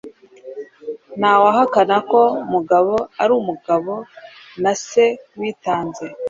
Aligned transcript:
Ntawahakana 1.19 1.95
ko 2.11 2.21
Mugabo 2.53 2.93
yari 3.17 3.33
umugabo 3.41 3.93
na 4.61 4.71
se 4.85 5.05
witanze. 5.39 6.05